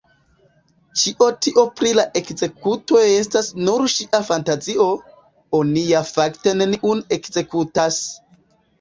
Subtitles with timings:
[1.01, 4.91] Ĉio tio pri la ekzekutoj estas nur ŝia fantazio;
[5.63, 8.05] oni ja fakte neniun ekzekutas!